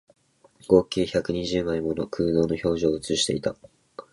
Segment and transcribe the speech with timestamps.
[0.67, 3.55] 合計百二十枚もの空洞の表情を写していた